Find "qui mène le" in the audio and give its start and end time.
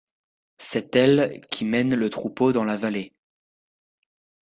1.51-2.09